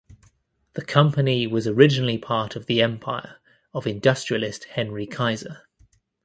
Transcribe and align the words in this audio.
The 0.73 0.83
company 0.83 1.45
was 1.45 1.67
originally 1.67 2.17
part 2.17 2.55
of 2.55 2.65
the 2.65 2.81
empire 2.81 3.37
of 3.71 3.85
industrialist 3.85 4.63
Henry 4.63 5.05
Kaiser. 5.05 5.67